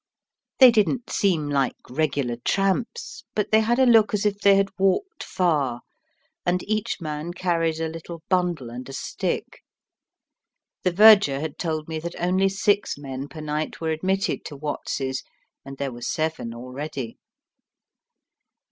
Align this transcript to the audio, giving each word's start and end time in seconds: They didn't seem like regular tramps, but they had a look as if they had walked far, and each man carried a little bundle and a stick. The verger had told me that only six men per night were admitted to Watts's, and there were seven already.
They 0.57 0.71
didn't 0.71 1.11
seem 1.11 1.47
like 1.47 1.75
regular 1.87 2.37
tramps, 2.37 3.23
but 3.35 3.51
they 3.51 3.59
had 3.59 3.77
a 3.77 3.85
look 3.85 4.15
as 4.15 4.25
if 4.25 4.39
they 4.39 4.55
had 4.55 4.69
walked 4.79 5.21
far, 5.23 5.81
and 6.43 6.63
each 6.67 6.99
man 6.99 7.33
carried 7.35 7.79
a 7.79 7.87
little 7.87 8.23
bundle 8.27 8.71
and 8.71 8.89
a 8.89 8.93
stick. 8.93 9.61
The 10.81 10.89
verger 10.91 11.39
had 11.39 11.59
told 11.59 11.87
me 11.87 11.99
that 11.99 12.15
only 12.19 12.49
six 12.49 12.97
men 12.97 13.27
per 13.27 13.41
night 13.41 13.79
were 13.79 13.91
admitted 13.91 14.43
to 14.45 14.55
Watts's, 14.55 15.23
and 15.63 15.77
there 15.77 15.91
were 15.91 16.01
seven 16.01 16.51
already. 16.55 17.19